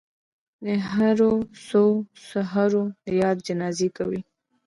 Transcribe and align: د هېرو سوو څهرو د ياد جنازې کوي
د 0.65 0.67
هېرو 0.91 1.31
سوو 1.67 1.97
څهرو 2.27 2.83
د 3.05 3.07
ياد 3.21 3.37
جنازې 3.47 3.89
کوي 3.97 4.21